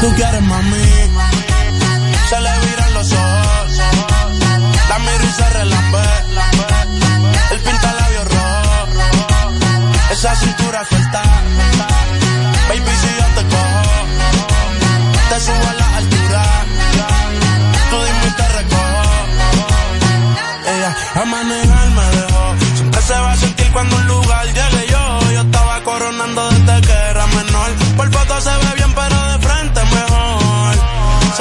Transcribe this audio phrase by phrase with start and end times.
[0.00, 1.27] Look at it, my man.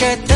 [0.00, 0.29] que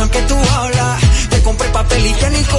[0.00, 2.56] Pasan que tú hablas, te compré papel higiénico.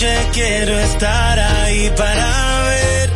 [0.00, 3.10] Escuche quiero estar ahí para ver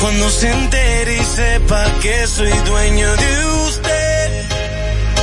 [0.00, 4.46] cuando se entere y sepa que soy dueño de usted.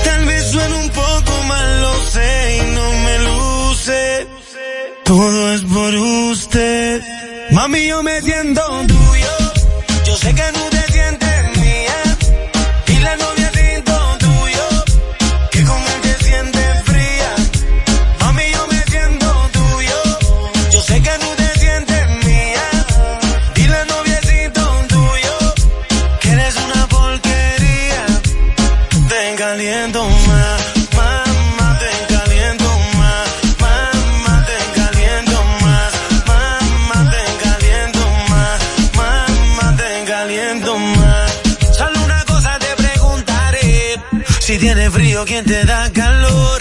[0.04, 4.28] Tal vez suene un poco mal, lo sé y no me luce.
[5.04, 7.02] Todo es por usted.
[7.52, 8.69] Mami, yo me siento
[45.30, 46.60] ¿quién te da calor?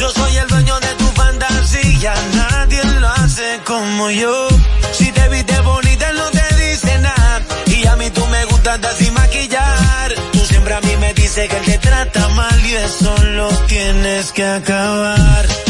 [0.00, 4.48] Yo soy el dueño de tu fantasía, nadie lo hace como yo.
[4.92, 7.42] Si te viste bonita, no te dice nada.
[7.66, 10.14] Y a mí tú me gustas sin maquillar.
[10.32, 14.32] Tú siempre a mí me dices Dice que te trata mal y eso lo tienes
[14.32, 15.65] que acabar.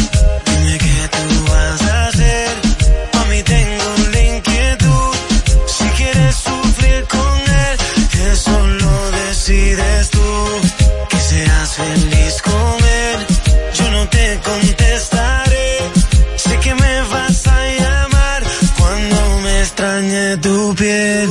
[20.77, 21.29] Piel.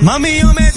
[0.00, 0.73] Mami, yo me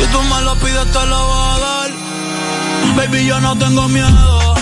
[0.00, 1.90] Si tú me lo pides, te lo voy a dar.
[2.96, 4.54] Baby, yo no tengo miedo.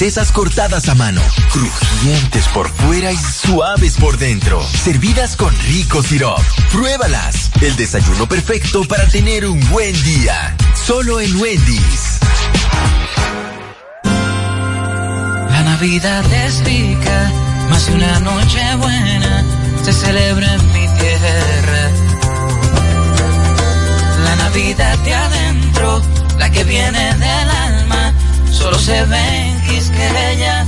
[0.00, 1.20] Francesas cortadas a mano,
[1.52, 6.40] crujientes por fuera y suaves por dentro, servidas con rico sirop.
[6.72, 7.50] Pruébalas.
[7.60, 10.56] El desayuno perfecto para tener un buen día.
[10.86, 12.18] Solo en Wendy's.
[15.50, 17.32] La Navidad es rica,
[17.68, 19.44] más una noche buena
[19.84, 21.90] se celebra en mi tierra
[24.54, 26.02] vida de adentro,
[26.36, 28.12] la que viene del alma,
[28.50, 30.66] solo se ve Quisqueya.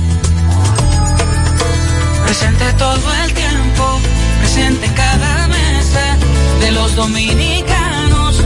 [2.25, 3.99] Presente todo el tiempo,
[4.39, 6.17] presente en cada mesa
[6.61, 8.41] de los dominicanos.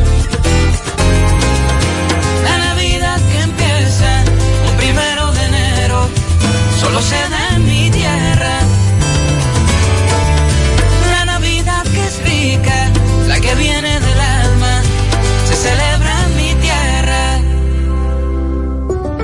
[2.43, 4.23] La Navidad que empieza
[4.69, 6.09] un primero de enero,
[6.81, 8.59] solo se da en mi tierra.
[11.11, 12.91] La Navidad que es rica,
[13.27, 14.06] la que viene del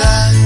[0.08, 0.37] Son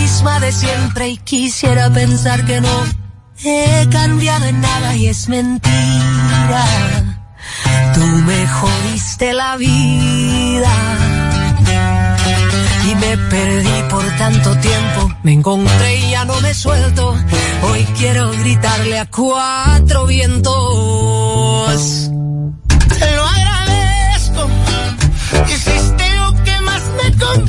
[0.00, 2.84] misma de siempre y quisiera pensar que no
[3.44, 6.64] he cambiado en nada y es mentira.
[7.94, 10.74] Tú me jodiste la vida
[12.88, 15.10] y me perdí por tanto tiempo.
[15.24, 17.16] Me encontré y ya no me suelto.
[17.62, 22.10] Hoy quiero gritarle a cuatro vientos.
[23.00, 24.48] Te lo agradezco.
[25.48, 27.47] Hiciste lo que más me conviene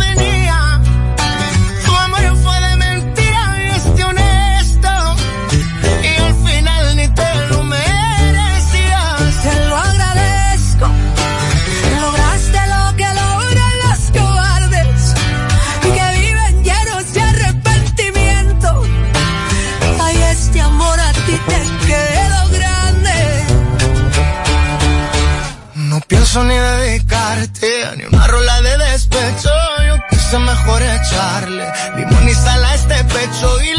[26.43, 29.49] ni dedicarte ni una rola de despecho.
[29.87, 33.78] Yo quise mejor echarle limón y sal a este pecho y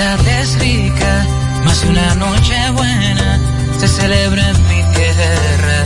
[0.00, 1.26] Navidad es rica,
[1.62, 3.38] más una noche buena
[3.78, 5.84] se celebra en mi tierra.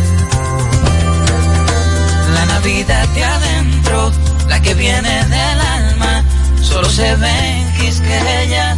[2.33, 4.12] La Navidad de adentro,
[4.46, 6.22] la que viene del alma,
[6.62, 8.77] solo se ve en Quisqueya.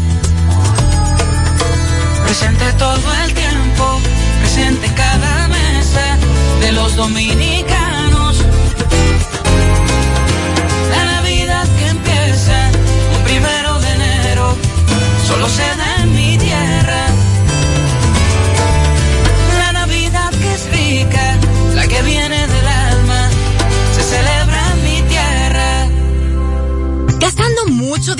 [2.25, 4.01] Presente todo el tiempo,
[4.41, 6.17] presente en cada mesa
[6.63, 7.86] de los dominicanos.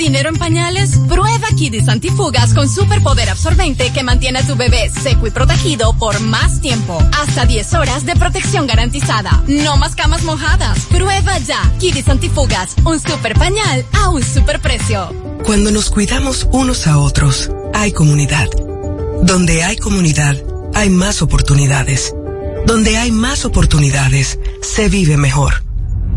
[0.07, 0.97] Dinero en pañales?
[1.09, 6.21] Prueba Kidis Antifugas con superpoder absorbente que mantiene a tu bebé seco y protegido por
[6.21, 6.97] más tiempo.
[7.11, 9.43] Hasta 10 horas de protección garantizada.
[9.47, 10.79] No más camas mojadas.
[10.85, 11.59] Prueba ya.
[11.77, 15.13] Kidis Antifugas, un super pañal a un super precio.
[15.43, 18.47] Cuando nos cuidamos unos a otros, hay comunidad.
[19.23, 20.37] Donde hay comunidad,
[20.73, 22.15] hay más oportunidades.
[22.65, 25.66] Donde hay más oportunidades, se vive mejor.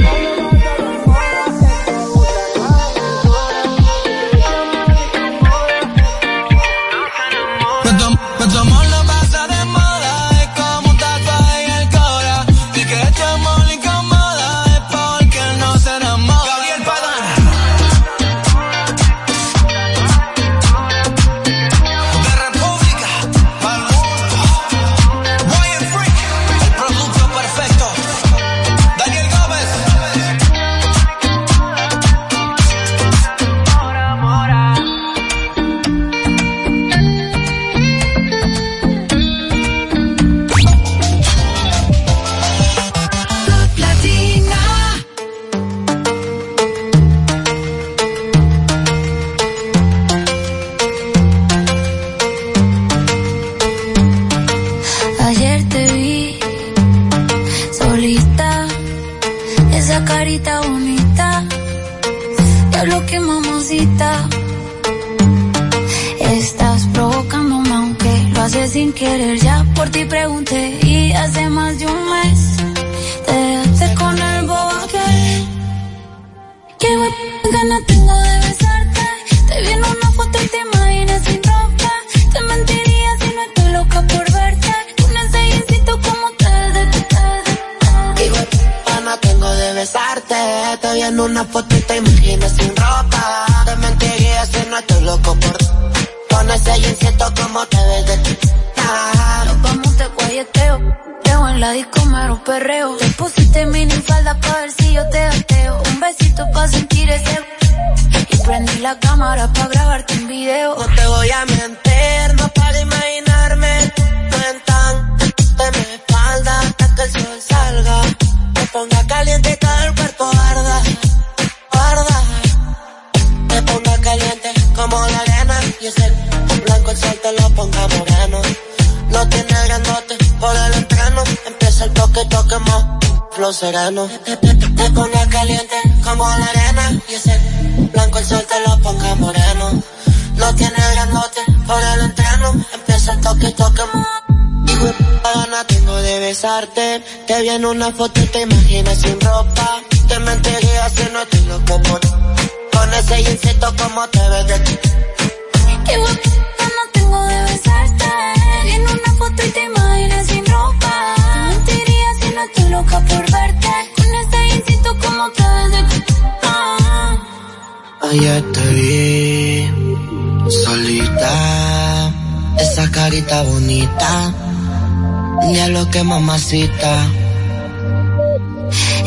[0.00, 0.47] Oh.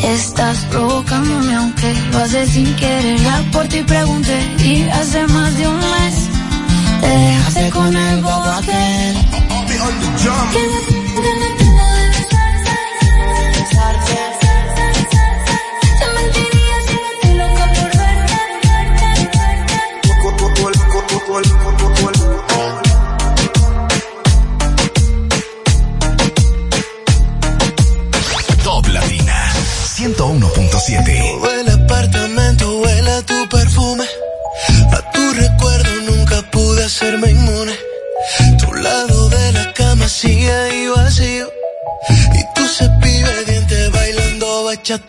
[0.04, 3.18] Estás provocándome aunque lo haces sin querer.
[3.20, 3.71] La puerta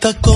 [0.04, 0.33] Hasta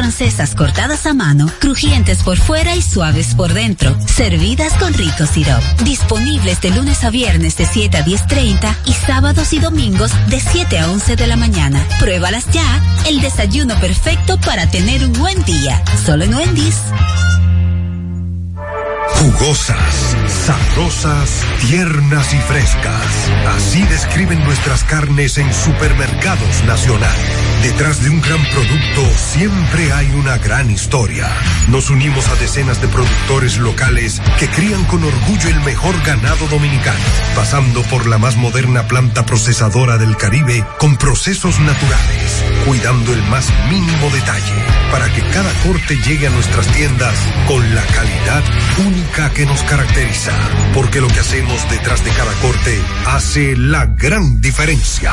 [0.00, 5.62] francesas cortadas a mano, crujientes por fuera y suaves por dentro, servidas con rico sirop.
[5.84, 10.78] Disponibles de lunes a viernes de 7 a 10.30 y sábados y domingos de 7
[10.78, 11.86] a 11 de la mañana.
[11.98, 15.82] Pruébalas ya, el desayuno perfecto para tener un buen día.
[16.06, 16.78] Solo en Wendy's.
[19.16, 23.28] Jugosas, sabrosas, tiernas y frescas.
[23.54, 27.39] Así describen nuestras carnes en supermercados nacionales.
[27.62, 31.28] Detrás de un gran producto siempre hay una gran historia.
[31.68, 36.98] Nos unimos a decenas de productores locales que crían con orgullo el mejor ganado dominicano,
[37.34, 43.46] pasando por la más moderna planta procesadora del Caribe con procesos naturales, cuidando el más
[43.68, 47.14] mínimo detalle para que cada corte llegue a nuestras tiendas
[47.46, 48.42] con la calidad
[48.86, 50.32] única que nos caracteriza,
[50.72, 55.12] porque lo que hacemos detrás de cada corte hace la gran diferencia.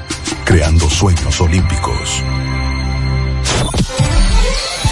[0.51, 2.25] creando sueños olímpicos.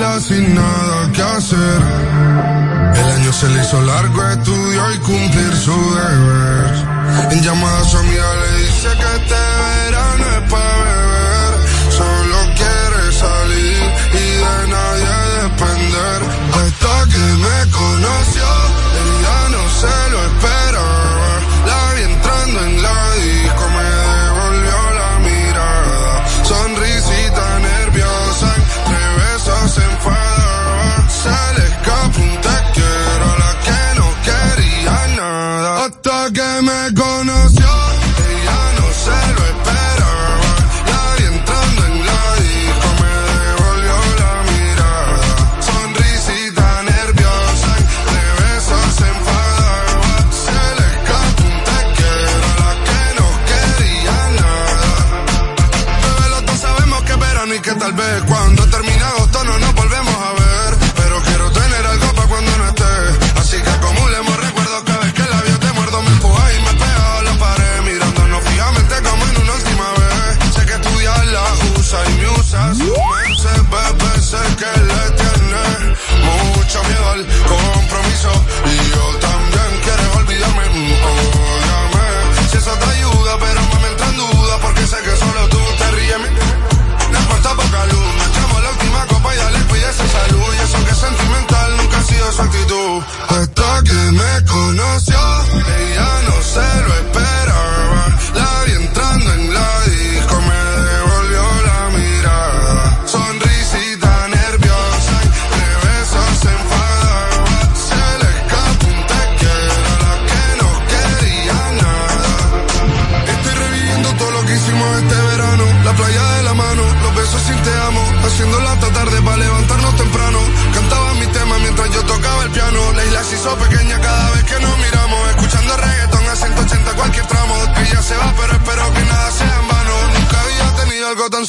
[0.00, 1.80] Sin nada que hacer.
[2.94, 6.72] El año se le hizo largo, estudió y cumplir su deber.
[7.30, 11.52] En llamada a su amiga le dice que este verano es para beber.
[12.00, 13.82] Solo quiere salir
[14.12, 16.18] y de nadie depender.
[16.60, 18.49] Hasta que me conoció,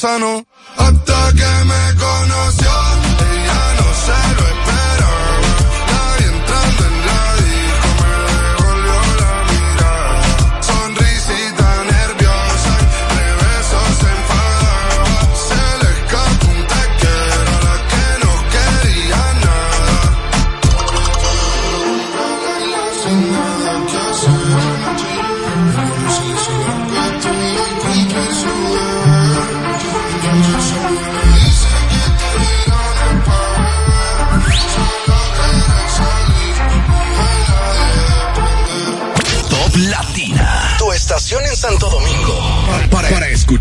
[0.02, 0.44] gusano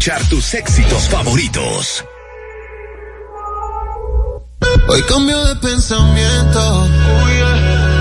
[0.01, 2.05] escuchar tus éxitos favoritos.
[4.89, 6.89] Hoy cambio de pensamiento.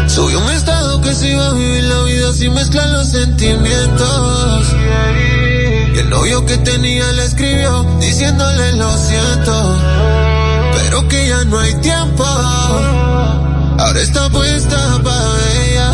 [0.07, 4.67] Subí un estado que se iba a vivir la vida sin mezclar los sentimientos.
[5.93, 9.77] Y el novio que tenía le escribió diciéndole lo siento.
[10.71, 12.23] Pero que ya no hay tiempo.
[12.23, 15.35] Ahora está puesta para
[15.65, 15.93] ella.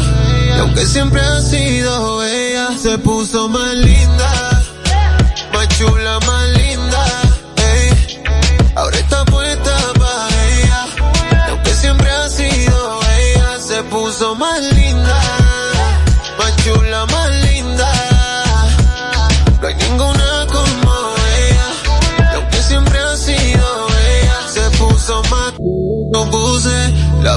[0.56, 4.24] Y aunque siempre ha sido ella, se puso más linda.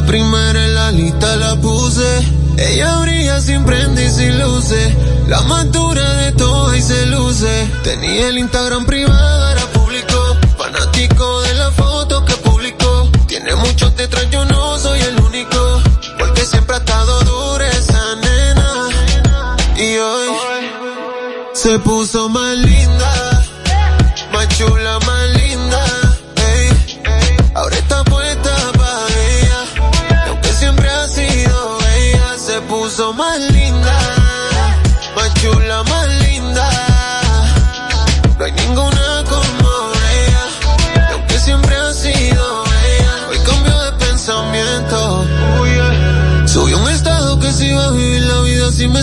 [0.09, 2.09] primera en la lista la puse.
[2.57, 4.97] Ella brilla sin prende y sin luce.
[5.29, 7.71] La más dura de todas y se luce.
[7.85, 10.19] Tenía el Instagram privado, era público.
[10.57, 13.11] Fanático de la foto que publicó.
[13.27, 15.83] Tiene muchos detrás, yo no soy el único.
[16.19, 19.67] Porque siempre ha estado dura esa nena.
[19.77, 20.29] Y hoy
[21.53, 22.78] se puso mal.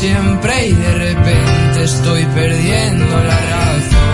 [0.00, 4.08] siempre y de repente estoy perdiendo la razón.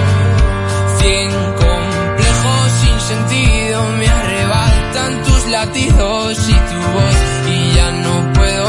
[0.99, 7.19] Cien complejos sin sentido me arrebatan tus latidos y tu voz
[7.51, 8.67] y ya no puedo.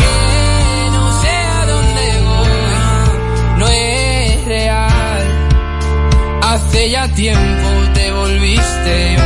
[0.00, 1.64] Que no sé a
[2.30, 5.24] voy, no es real.
[6.42, 9.25] Hace ya tiempo te volviste yo.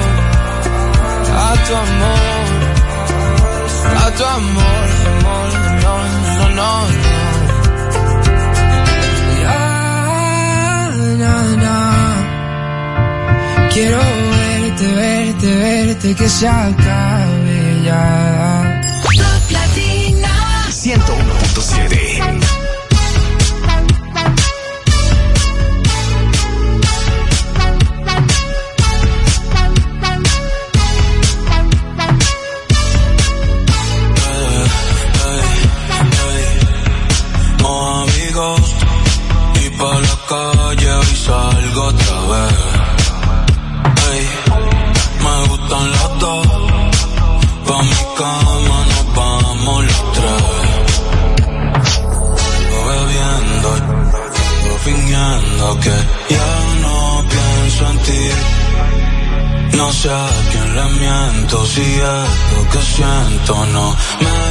[1.31, 2.47] a tu amor,
[4.03, 5.49] a tu amor, amor,
[5.83, 5.93] no,
[6.37, 6.71] no, no, no.
[9.43, 9.61] Ya,
[11.21, 11.77] na, na.
[13.73, 14.01] Quiero
[14.31, 18.90] verte, verte, verte, que se acabe ya.
[61.11, 64.50] Miento si esto que siento no me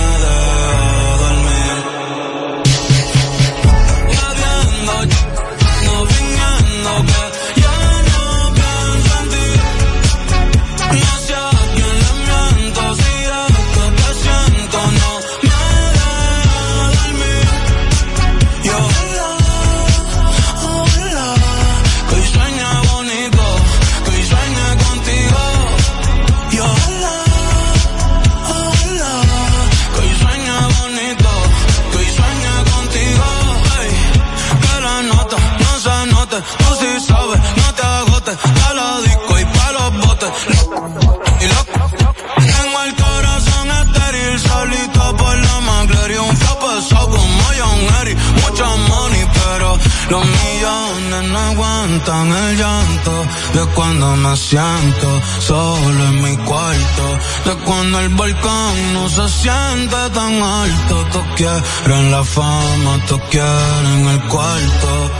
[55.41, 61.07] solo en mi cuarto, de cuando el volcán no se siente tan alto.
[61.13, 65.11] Todos quieren la fama, todos quieren el cuarto.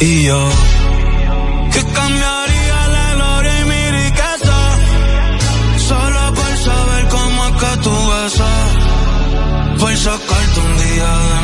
[0.00, 0.48] Y yo,
[1.72, 4.58] que cambiaría la gloria y mi riqueza,
[5.88, 8.68] solo por saber cómo es que tú besas,
[9.80, 11.37] por sacarte un día de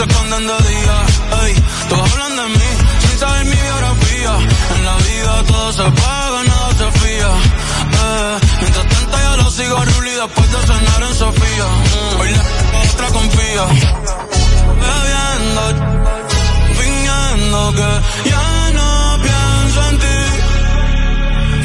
[0.00, 0.96] se esconden de día.
[1.44, 1.54] Ey,
[1.90, 2.70] todos hablan de mí
[3.00, 4.32] sin saber mi biografía.
[4.76, 7.30] En la vida todo se paga, nada se fía.
[8.02, 11.66] Eh, mientras tanto yo lo sigo rully después de cenar en Sofía.
[11.66, 13.64] Mm, hoy la otra confía.
[14.82, 15.62] Bebiendo,
[16.78, 17.90] fingiendo que
[18.30, 20.18] ya no pienso en ti.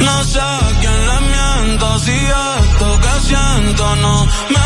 [0.04, 4.65] No sé a quién le miento si esto que siento no me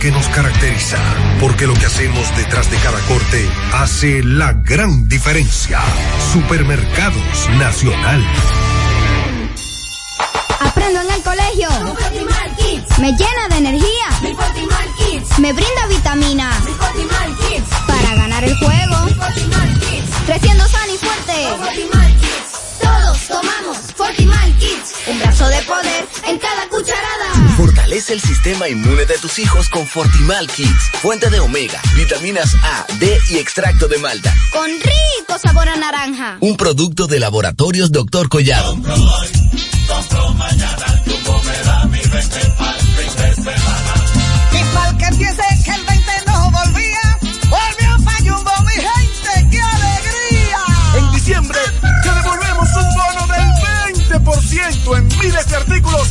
[0.00, 0.98] que nos caracteriza.
[1.40, 5.80] Porque lo que hacemos detrás de cada corte hace la gran diferencia.
[6.32, 8.24] Supermercados Nacional.
[10.60, 11.68] Aprendo en el colegio.
[13.00, 14.08] Me llena de energía.
[15.38, 16.50] Me brinda vitamina.
[17.86, 18.96] Para ganar el juego.
[20.26, 21.88] Creciendo sano y fuerte.
[22.80, 24.94] Todos tomamos Fortimal Kids.
[25.06, 26.65] Un brazo de poder en cada.
[27.96, 30.90] Fortalece el sistema inmune de tus hijos con Fortimal Kids.
[31.00, 34.34] Fuente de omega, vitaminas A, D y extracto de malta.
[34.52, 36.36] Con rico sabor a naranja.
[36.40, 38.28] Un producto de laboratorios Dr.
[38.28, 38.72] Collado.
[38.72, 39.28] Compro hoy,
[39.88, 43.94] compro mañana Jumbo me da mi 20 pa'l fin de semana.
[44.52, 47.18] Y que piense que el 20 no volvía,
[47.48, 50.58] volvió pa' Jumbo, mi gente, ¡qué alegría!
[50.98, 51.58] En diciembre
[52.02, 55.55] te devolvemos un bono del 20% en miles de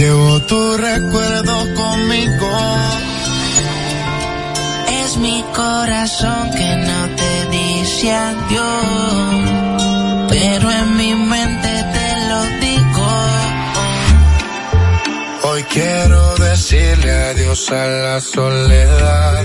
[0.00, 2.48] Llevo tu recuerdo conmigo.
[5.02, 9.50] Es mi corazón que no te dice adiós,
[10.30, 13.08] pero en mi mente te lo digo.
[15.42, 19.44] Hoy quiero decirle adiós a la soledad.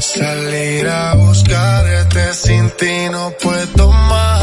[0.00, 4.33] Salir a buscarte sin ti no puedo más.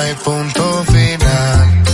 [0.00, 1.84] Hay punto final.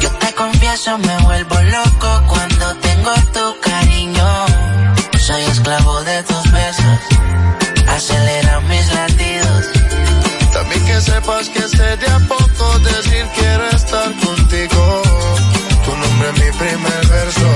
[0.00, 4.46] Yo te confieso, me vuelvo loco cuando tengo tu cariño.
[5.18, 6.98] Soy esclavo de tus besos,
[7.88, 9.64] acelera mis latidos.
[10.52, 15.02] También que sepas que sé de a poco decir quiero estar contigo.
[15.84, 17.50] Tu nombre es mi primer verso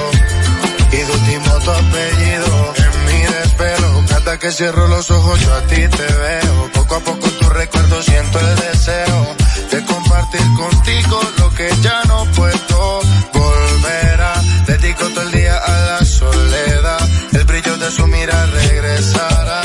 [0.93, 2.75] y de último tu apellido.
[2.77, 6.71] En mi desvelo, cada que cierro los ojos yo a ti te veo.
[6.75, 7.30] Poco a poco tu
[7.61, 9.37] recuerdo siento el deseo
[9.71, 13.01] de compartir contigo lo que ya no puedo
[13.35, 14.35] volver a.
[14.67, 19.61] Dedico todo el día a la soledad, el brillo de su mirar regresará.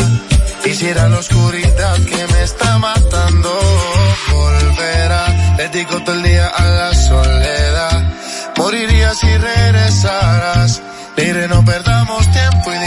[0.63, 3.51] Quisiera la oscuridad que me está matando
[4.29, 5.25] volverá.
[5.57, 8.13] Dedico todo el día a la soledad.
[8.57, 10.81] Moriría si regresaras.
[11.15, 12.77] Mire, no perdamos tiempo y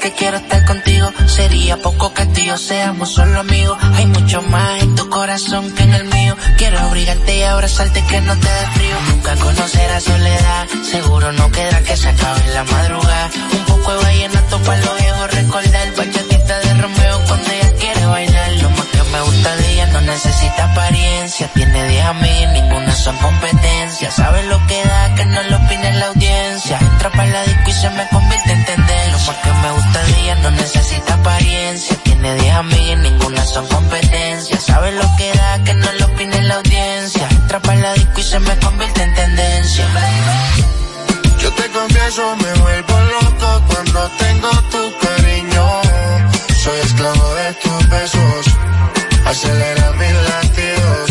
[0.00, 1.12] que quiero estar contigo.
[1.26, 3.78] Sería poco que tú seamos solo amigos.
[3.96, 6.36] Hay mucho más en tu corazón que en el mío.
[6.56, 8.96] Quiero abrigarte y abrazarte que no te dé frío.
[9.10, 10.66] Nunca conocerás soledad.
[10.90, 13.30] Seguro no queda que se acabe la madrugada.
[13.52, 15.94] Un poco de vallenato para los viejos recordar.
[15.96, 18.52] Bachatita de Romeo cuando ella quiere bailar.
[18.62, 19.69] Lo más que me gusta de
[20.00, 21.48] no necesita apariencia.
[21.54, 24.10] Tiene 10 a mí, ninguna son competencia.
[24.10, 26.78] Sabe lo que da, que no lo opine la audiencia.
[26.78, 29.12] Entra para la disco y se me convierte en tendencia.
[29.12, 31.96] Lo más que me gusta de ella no necesita apariencia.
[32.04, 34.60] Tiene 10 a mí, ninguna son competencia.
[34.60, 37.28] Sabe lo que da, que no lo opine la audiencia.
[37.30, 39.86] Entra para la disco y se me convierte en tendencia.
[41.38, 45.80] Yo te confieso, me vuelvo loco cuando tengo tu cariño.
[46.62, 48.46] Soy esclavo de tus besos,
[49.30, 51.10] acelera mis latidos.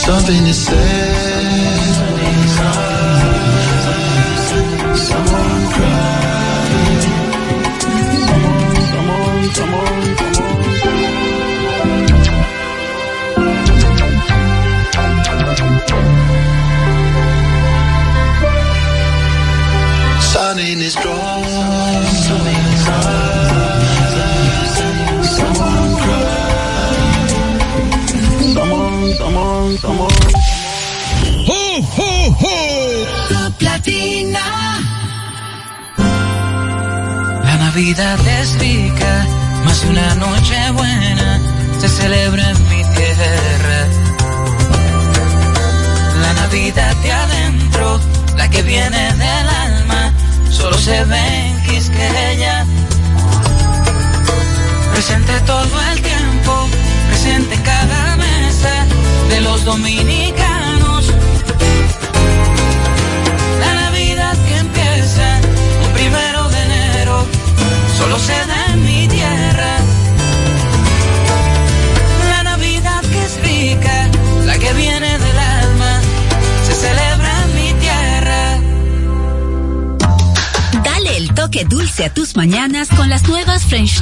[0.08, 1.07] something to say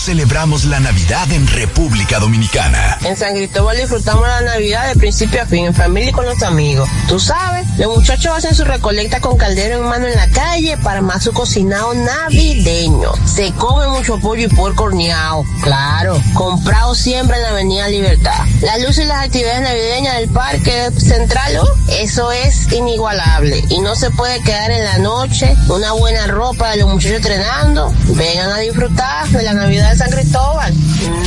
[0.00, 2.98] celebramos la Navidad en República Dominicana?
[3.04, 6.42] En San Cristóbal disfrutamos la Navidad de principio a fin, en familia y con los
[6.42, 6.88] amigos.
[7.06, 11.02] Tú sabes, los muchachos hacen su recolecta con caldero en mano en la calle para
[11.02, 17.42] más su cocinado navideño se come mucho pollo y puerco horneado, claro, comprado siempre en
[17.42, 18.44] la Avenida Libertad.
[18.60, 21.58] Las luces y las actividades navideñas del Parque Central,
[21.88, 26.80] eso es inigualable y no se puede quedar en la noche, una buena ropa de
[26.80, 30.74] los muchachos entrenando, vengan a disfrutar de la Navidad de San Cristóbal,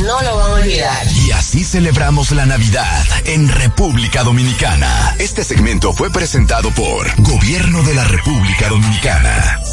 [0.04, 1.06] no lo van a olvidar.
[1.26, 5.16] Y así celebramos la Navidad en República Dominicana.
[5.18, 9.63] Este segmento fue presentado por Gobierno de la República Dominicana.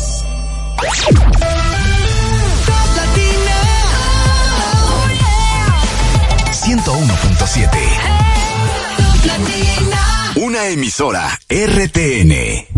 [6.83, 7.77] 101.7.
[10.37, 12.70] Una emisora RTN.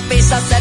[0.00, 0.60] la pizza se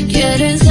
[0.00, 0.61] Getting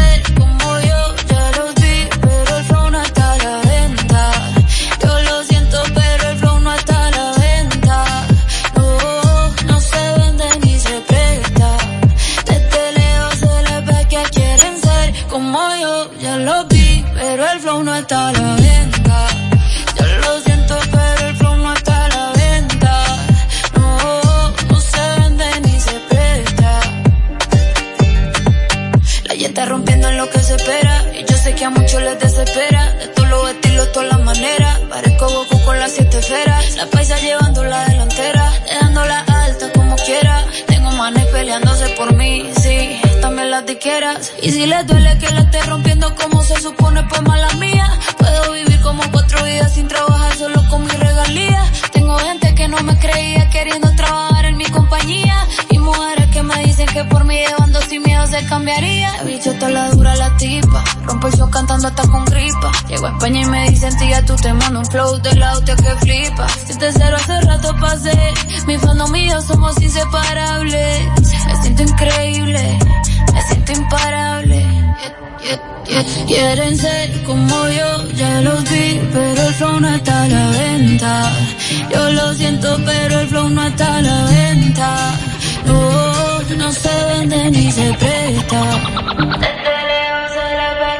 [87.42, 88.62] que ni se presta.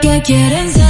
[0.02, 0.81] Te que quieren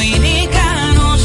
[0.00, 1.20] dominicanos.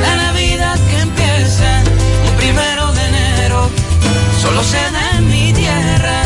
[0.00, 1.82] La Navidad que empieza
[2.26, 3.68] un primero de enero
[4.40, 6.22] solo se da en mi tierra.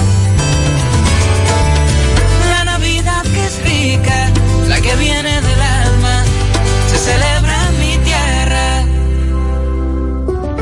[2.49, 4.31] La Navidad que es rica,
[4.69, 6.25] la que viene del alma,
[6.91, 8.85] se celebra en mi tierra.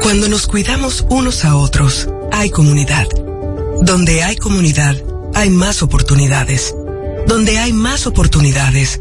[0.01, 3.07] Cuando nos cuidamos unos a otros, hay comunidad.
[3.83, 4.97] Donde hay comunidad,
[5.35, 6.75] hay más oportunidades.
[7.27, 9.01] Donde hay más oportunidades,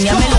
[0.00, 0.29] teníamos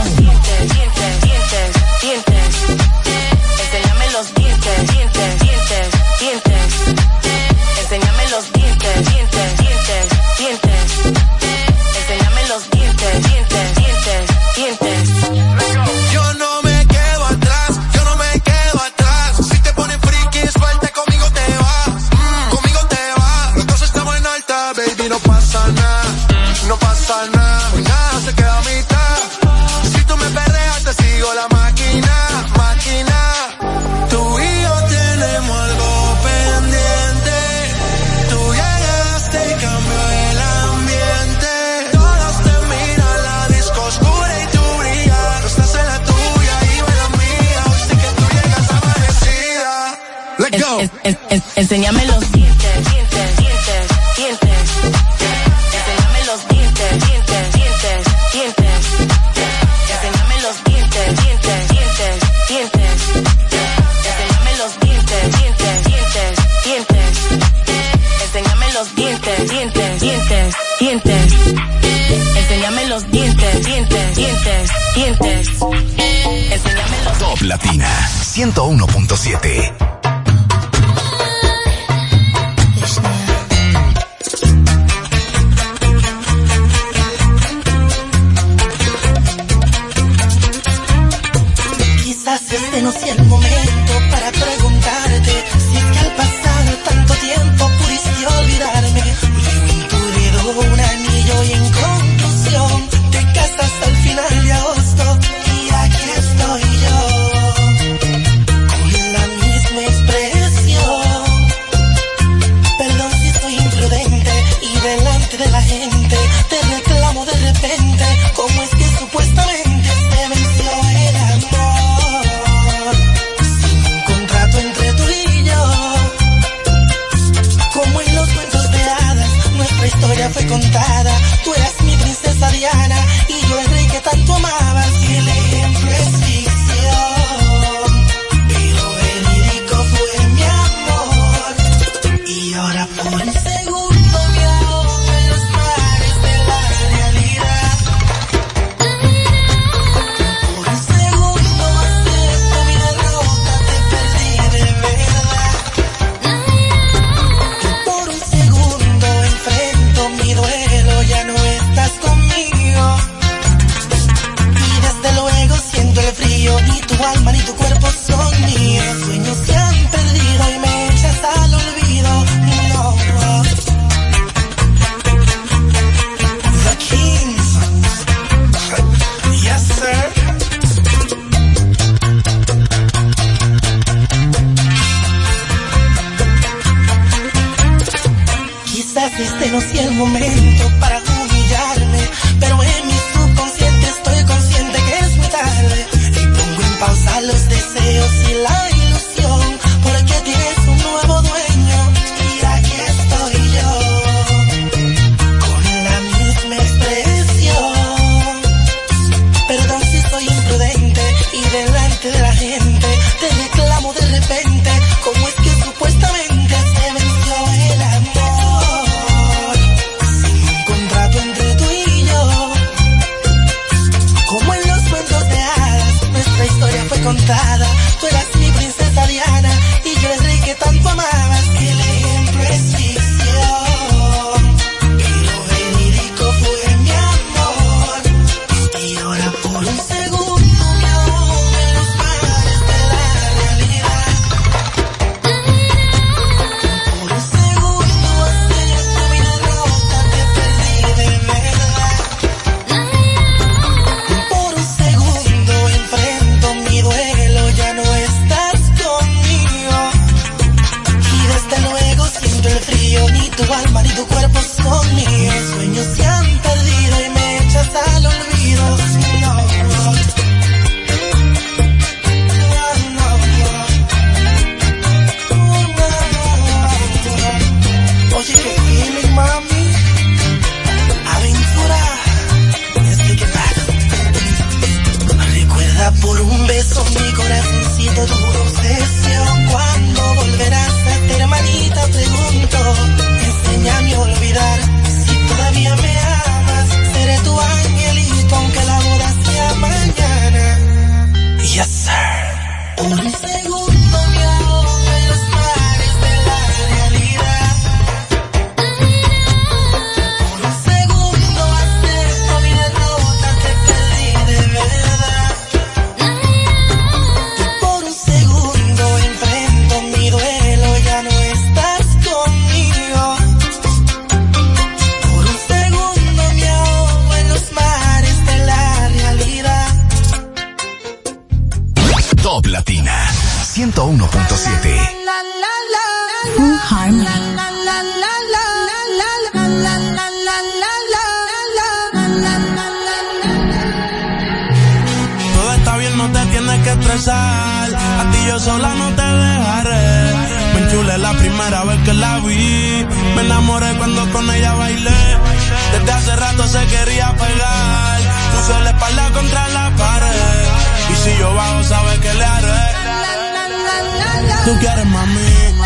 [364.46, 365.61] Tú quieres mami.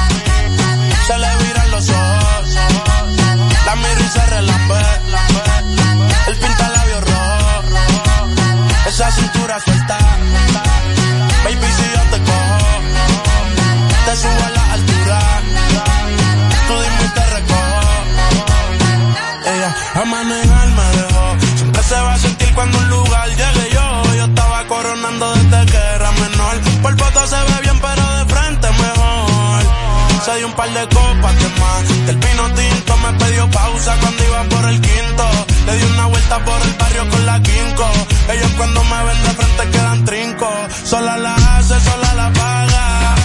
[30.86, 32.06] De copas de más.
[32.08, 35.24] Del pino tinto me pidió pausa cuando iba por el quinto.
[35.66, 37.88] Le di una vuelta por el barrio con la quinco.
[38.34, 40.50] Ellos cuando me ven de frente quedan trinco.
[40.84, 43.16] Sola la hace, sola la paga.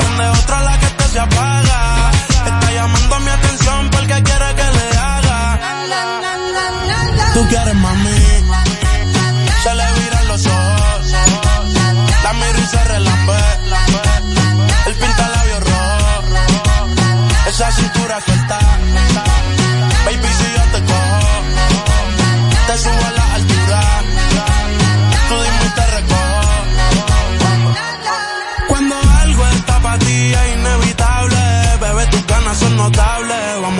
[0.00, 2.10] Donde otra la que te se apaga.
[2.46, 5.60] Está llamando mi atención porque quiere que le haga.
[7.34, 8.39] Tú quieres mami.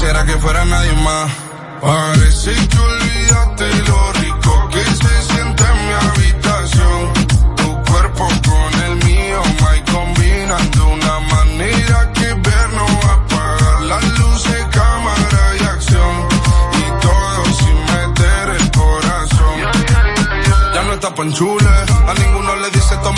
[0.00, 1.30] Quisiera que fuera nadie más.
[1.82, 7.12] Parece que olvidaste lo rico que se siente en mi habitación.
[7.56, 13.14] Tu cuerpo con el mío, my combinan de una manera que ver no va a
[13.14, 16.28] apagar las luces, cámara y acción.
[16.80, 19.56] Y todo sin meter el corazón.
[20.74, 21.68] Ya no está panchule,
[22.08, 23.12] a ninguno le dice esto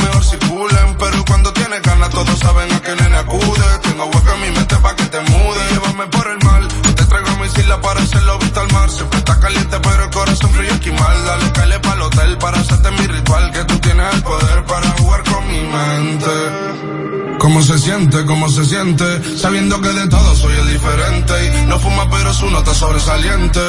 [18.11, 19.05] ¿Cómo se siente?
[19.39, 21.33] Sabiendo que de todo soy el diferente.
[21.47, 23.61] Y no fuma pero su nota sobresaliente.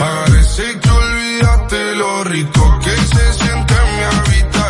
[0.00, 4.61] Parece que olvidaste lo rico que se siente en mi habitación.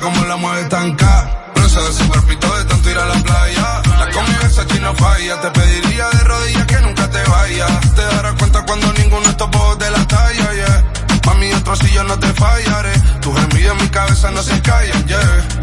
[0.00, 1.30] Cómo la mueve tan ca.
[1.54, 3.82] Bronce de ese cuerpito de tanto ir a la playa.
[3.98, 5.40] La convivencia aquí no falla.
[5.42, 7.94] Te pediría de rodillas que nunca te vayas.
[7.94, 10.84] Te darás cuenta cuando ninguno de estos de la talla, yeah.
[11.26, 12.92] Mami, otro si yo no te fallaré.
[13.20, 15.59] Tus gemidos en mi cabeza no se callan, yeah.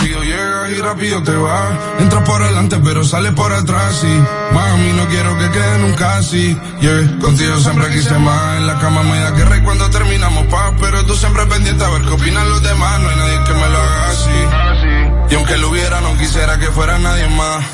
[0.00, 1.70] Rápido llegas y rápido te vas.
[1.98, 6.58] Entras por adelante pero sales por atrás y mami, no quiero que quede nunca así,
[6.80, 7.18] yeah.
[7.20, 8.56] Contigo siempre quise más.
[8.56, 10.72] En la cama me da guerra y cuando terminamos paz.
[10.80, 13.00] Pero tú siempre pendiente a ver qué opinan los demás.
[13.00, 15.30] No hay nadie que me lo haga así.
[15.30, 17.64] Y aunque lo hubiera, no quisiera que fuera nadie más.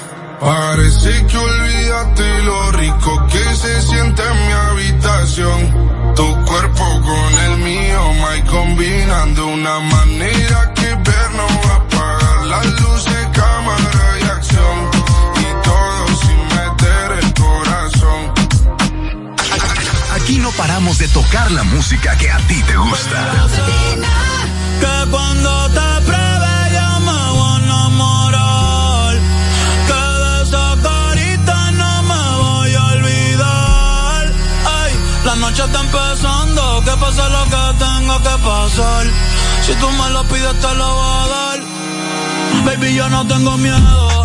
[0.40, 6.14] Parece que olvidaste lo rico que se siente en mi habitación.
[6.14, 10.75] Tu cuerpo con el mío, my combinando una manera
[20.56, 23.46] paramos de tocar la música que a ti te gusta.
[24.80, 29.14] Que cuando te pruebe yo me voy a enamorar.
[29.88, 34.32] Que de esa carita no me voy a olvidar.
[34.80, 34.92] Ay,
[35.24, 36.82] la noche está empezando.
[36.84, 39.06] Que pase lo que tenga que pasar.
[39.64, 41.60] Si tú me lo pides, te lo voy a dar.
[42.64, 44.15] Baby, yo no tengo miedo.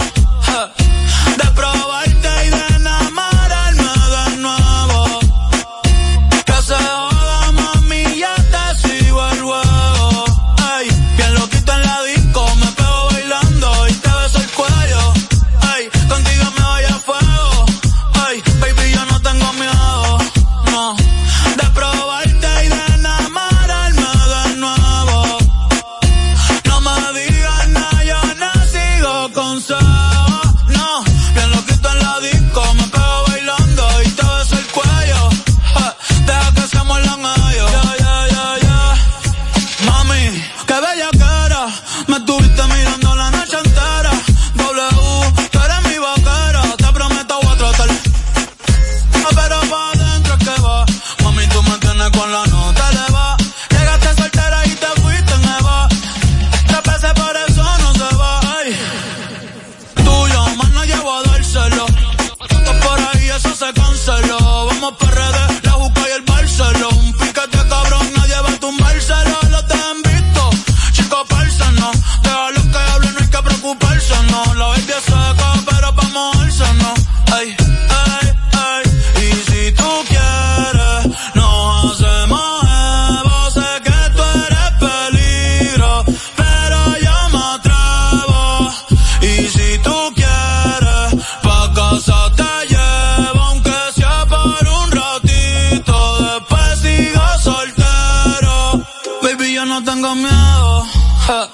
[99.83, 100.85] Tengo miedo
[101.27, 101.49] ja,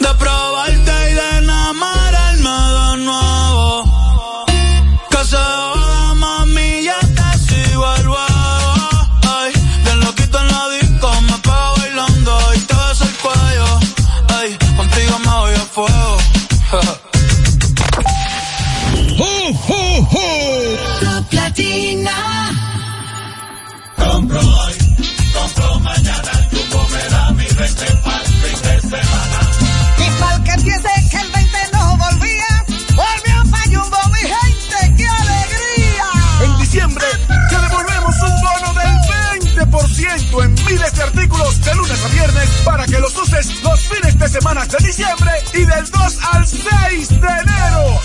[0.00, 0.53] de probarte
[43.34, 48.00] los fines de semana de diciembre y del 2 al 6 de enero.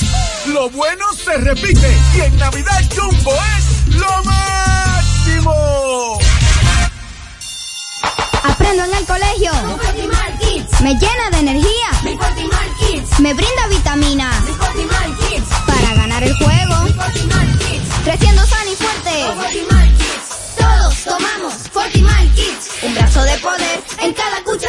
[0.47, 6.18] Lo bueno se repite y en Navidad Jumbo es lo máximo.
[8.43, 9.51] Aprendo en el colegio.
[10.81, 11.91] Me llena de energía.
[13.19, 14.31] Me brinda vitamina.
[15.68, 16.76] Para ganar el juego.
[18.03, 19.26] Creciendo sano y fuerte.
[20.57, 22.69] Todos tomamos Fortimal Kids.
[22.81, 24.68] Un brazo de poder en cada cucharada.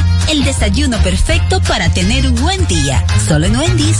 [0.29, 3.03] el desayuno perfecto para tener un buen día.
[3.27, 3.99] Solo en Wendy's.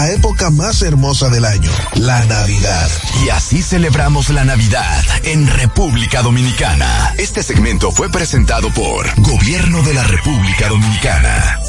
[0.09, 2.89] época más hermosa del año, la Navidad.
[3.23, 7.13] Y así celebramos la Navidad en República Dominicana.
[7.17, 11.59] Este segmento fue presentado por Gobierno de la República Dominicana.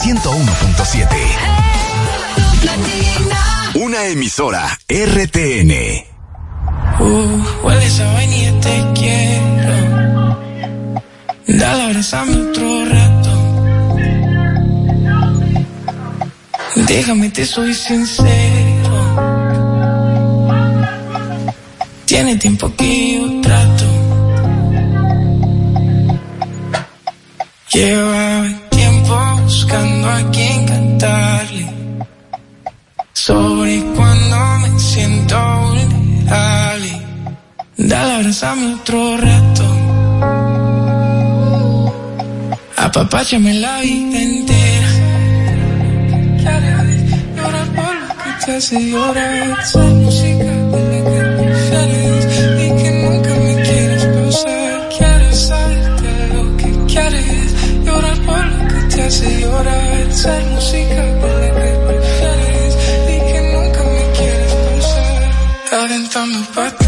[0.00, 1.06] 101.7
[3.74, 5.72] Una emisora RTN.
[6.98, 7.88] Uh, huele
[11.58, 13.30] Dale, abrazame otro rato.
[16.86, 18.92] Déjame, te soy sincero.
[22.04, 23.84] Tiene tiempo que yo trato.
[27.72, 31.66] Lleva tiempo buscando a quien cantarle.
[33.12, 37.02] Sobre cuando me siento vulnerable.
[37.76, 39.79] Dale, abrazame otro rato.
[42.90, 44.90] Apapáchame la vida entera.
[47.36, 49.60] Llorar por lo que te hace llorar.
[49.62, 52.24] Esa música de que prefieres
[52.58, 54.88] y que nunca me quieres pausar.
[54.98, 57.48] Quiero saberte lo que quieres.
[57.84, 60.00] Llorar por lo que te hace llorar.
[60.10, 61.02] Esa música
[61.42, 62.74] de que prefieres
[63.06, 65.84] y que nunca me quieres pausar.
[65.84, 66.79] Aventando patadas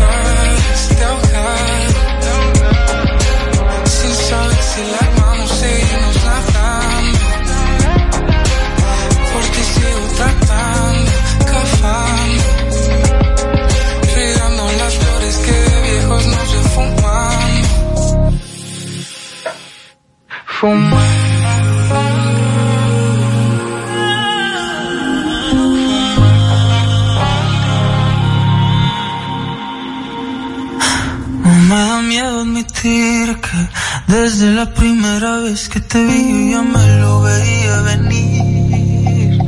[35.92, 39.38] te vi ya me lo veía venir.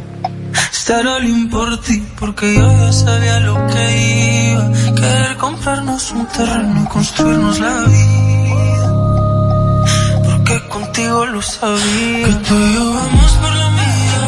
[0.72, 3.84] Estar all in por ti porque yo ya sabía lo que
[4.50, 4.64] iba.
[4.94, 8.86] Querer comprarnos un terreno y construirnos la vida.
[10.26, 12.26] Porque contigo lo sabía.
[12.26, 14.22] Que tú y yo vamos por la mía.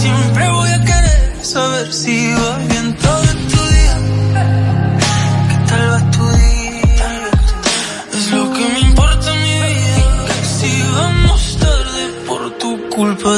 [0.00, 2.81] Siempre voy a querer saber si va bien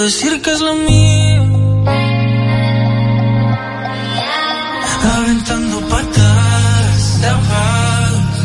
[0.05, 1.43] decir que es la mía.
[5.17, 8.37] Aventando patadas de ahogados.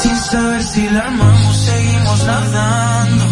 [0.00, 3.24] Sin saber si la armamos, seguimos nadando.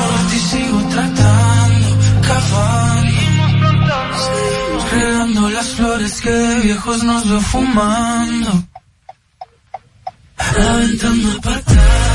[0.00, 1.88] Por ti sigo tratando,
[2.28, 3.22] cavando.
[4.92, 8.52] Regando las flores que de viejos nos veo fumando.
[10.36, 12.11] Aventando patadas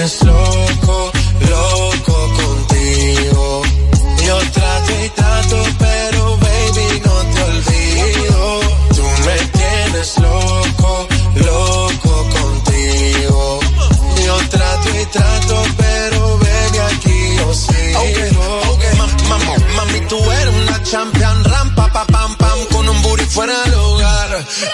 [0.00, 0.39] me tienes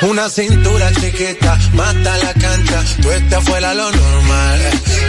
[0.02, 4.60] Una cintura chiquita, mata la cancha, tú estás fuera lo normal.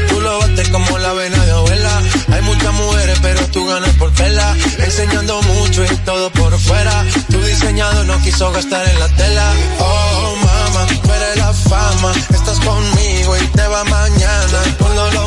[0.10, 2.02] Tú lo bates como la vena de abuela.
[2.32, 4.56] Hay muchas mujeres, pero tú ganas por tela.
[4.80, 7.06] Enseñando mucho y todo por fuera.
[7.30, 9.54] Tu diseñado no quiso gastar en la tela.
[9.80, 12.12] Oh, mama, tú eres la fama.
[12.34, 14.60] Estás conmigo y te va mañana.
[15.14, 15.27] Lo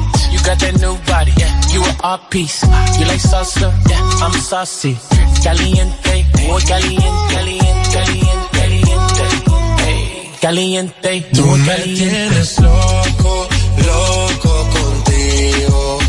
[0.41, 2.63] You got that new body, yeah, you an art piece.
[2.97, 4.97] You like salsa, yeah, I'm saucy.
[5.43, 10.37] Caliente, muy caliente, caliente, caliente, caliente.
[10.41, 13.47] Caliente, Tú me tienes loco,
[13.85, 15.99] loco contigo.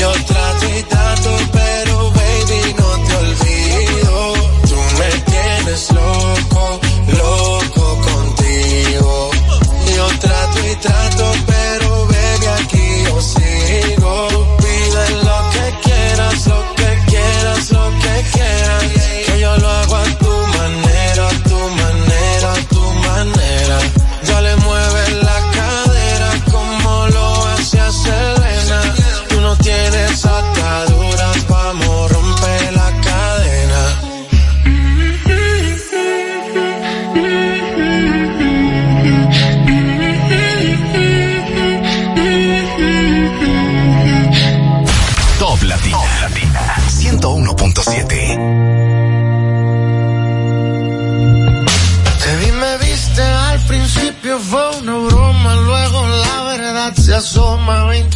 [0.00, 4.32] Yo trato y trato, pero baby no te olvido.
[4.70, 6.80] Tú me tienes loco,
[7.16, 9.30] loco contigo.
[9.94, 11.57] Yo trato y trato, pero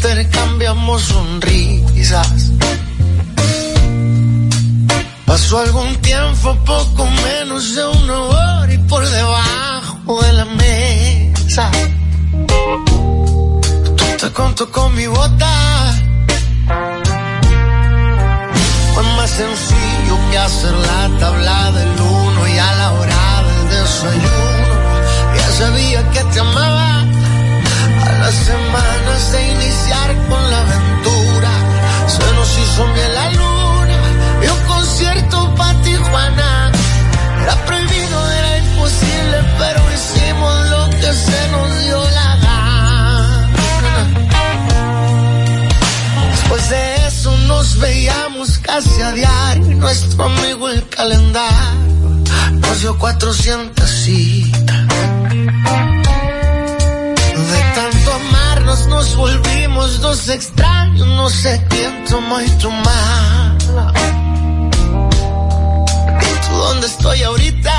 [0.03, 2.51] intercambiamos sonrisas.
[5.25, 11.71] Pasó algún tiempo, poco menos de una hora y por debajo de la mesa.
[12.89, 15.95] Tú te conto con mi bota.
[18.95, 24.75] Fue más sencillo que hacer la tabla del uno y a la hora del desayuno.
[25.37, 27.02] Ya sabía que te amaba.
[28.23, 31.51] Las semanas de iniciar con la aventura,
[32.07, 33.99] se nos hizo miel la luna
[34.45, 36.71] y un concierto para Tijuana.
[37.43, 43.95] Era prohibido, era imposible, pero hicimos lo que se nos dio la gana.
[46.31, 49.77] Después de eso nos veíamos casi a diario.
[49.79, 52.23] Nuestro amigo el calendario
[52.53, 54.92] nos dio 400 citas.
[58.81, 61.07] Nos volvimos dos extraños.
[61.07, 63.93] No sé quién tomó y tu mala.
[66.21, 67.75] ¿Y tú dónde estoy ahorita?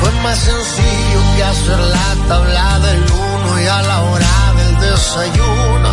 [0.00, 5.88] Fue más sencillo que hacer la tabla del uno y a la hora del desayuno.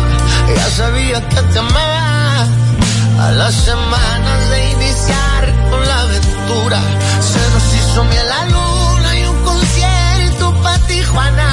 [0.56, 2.48] Ya sabía que te amaba.
[3.20, 6.80] A las semanas de iniciar con la aventura,
[7.20, 8.69] se nos hizo miel la luna
[11.10, 11.50] Tijuana.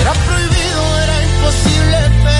[0.00, 2.39] Era prohibido, era imposible, pero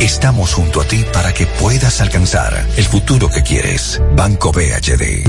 [0.00, 4.00] Estamos junto a ti para que puedas alcanzar el futuro que quieres.
[4.16, 5.26] Banco BHD.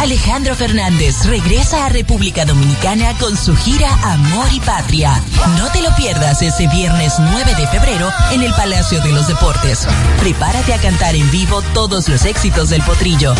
[0.00, 5.20] Alejandro Fernández regresa a República Dominicana con su gira Amor y Patria.
[5.58, 9.86] No te lo pierdas ese viernes 9 de febrero en el Palacio de los Deportes.
[10.20, 13.34] Prepárate a cantar en vivo todos los éxitos del potrillo.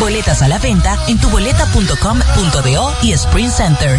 [0.00, 3.98] Boletas a la venta en tuboleta.com.do y Sprint Center.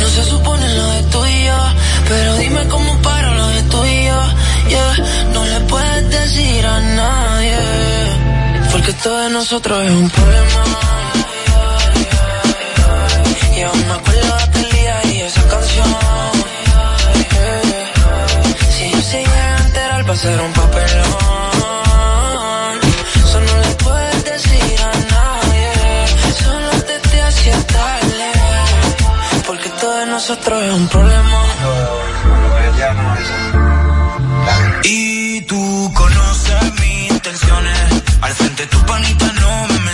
[0.00, 1.56] No se supone lo de tuyo,
[2.08, 4.16] pero dime cómo para lo de tuyo.
[4.68, 4.94] Yeah,
[5.32, 7.58] no le puedes decir a nadie.
[8.70, 10.64] Porque esto de nosotros es un problema.
[13.56, 15.88] Y aún me acuerdo aquel día y esa canción.
[18.76, 21.37] Si yo llega a enterar va a ser un papelón.
[30.28, 31.42] Nosotros un problema.
[34.84, 37.78] Y tú conoces mis intenciones.
[38.20, 39.87] Al frente tu panita no me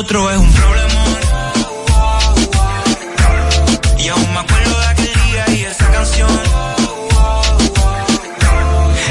[0.00, 1.04] es un problema.
[3.98, 6.30] Y aún me acuerdo de aquel día y esa canción.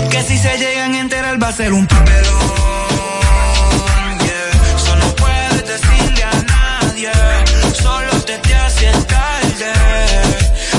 [0.10, 2.24] Que si se llegan a enterar va a ser un papelón.
[4.26, 4.76] Yeah.
[4.78, 7.12] Eso no puedes decirle a nadie.
[7.84, 9.74] Solo te te hace tarde.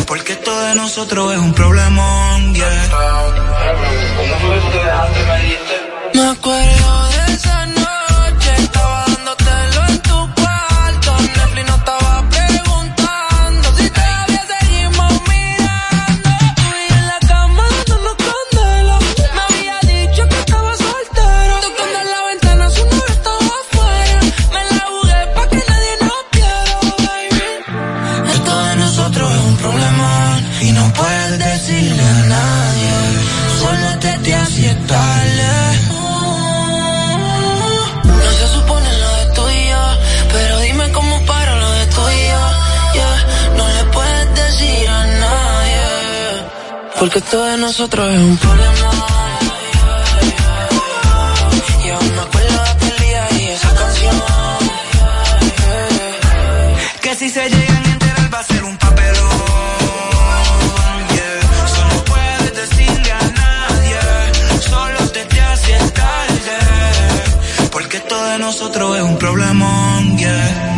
[0.06, 2.19] Porque todo de nosotros es un problemón.
[47.00, 48.74] Porque todo de nosotros es un problema.
[51.82, 54.16] Y aún me acuerdo de aquel día y esa canción.
[57.00, 59.30] Que si se llegan a enterar va a ser un papelón.
[61.14, 61.64] Yeah.
[61.64, 63.98] Eso puedes decirle a nadie.
[64.60, 66.58] Solo te te hace tarde.
[67.72, 70.18] Porque todo de nosotros es un problemón.
[70.18, 70.69] Yeah.